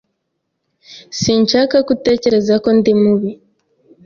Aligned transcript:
Sinshaka 1.19 1.75
ko 1.85 1.89
utekereza 1.95 2.53
ko 2.63 2.69
ndi 2.77 2.91
mubi. 3.01 3.31